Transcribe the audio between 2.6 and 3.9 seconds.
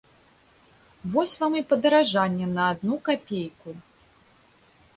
адну капейку!